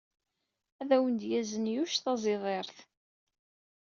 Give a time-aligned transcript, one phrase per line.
[0.81, 2.77] Ad awen-d-yazen Yuc taẓidirt.